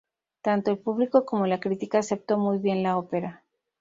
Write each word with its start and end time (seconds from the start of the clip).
Tanto 0.41 0.71
el 0.71 0.79
público 0.79 1.25
como 1.25 1.45
la 1.45 1.59
crítica 1.59 1.99
aceptó 1.99 2.39
muy 2.39 2.57
bien 2.57 2.81
la 2.81 2.97
ópera. 2.97 3.43